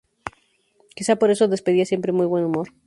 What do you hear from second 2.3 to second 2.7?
buen humor.